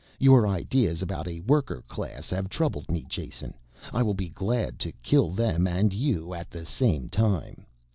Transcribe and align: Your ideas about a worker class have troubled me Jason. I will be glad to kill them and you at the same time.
Your 0.17 0.47
ideas 0.47 1.03
about 1.03 1.27
a 1.27 1.41
worker 1.41 1.83
class 1.87 2.31
have 2.31 2.49
troubled 2.49 2.89
me 2.89 3.05
Jason. 3.07 3.53
I 3.93 4.01
will 4.01 4.15
be 4.15 4.29
glad 4.29 4.79
to 4.79 4.91
kill 4.91 5.29
them 5.29 5.67
and 5.67 5.93
you 5.93 6.33
at 6.33 6.49
the 6.49 6.65
same 6.65 7.07
time. 7.07 7.67